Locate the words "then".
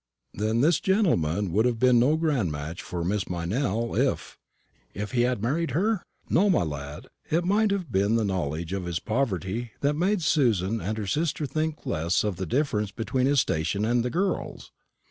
0.33-0.61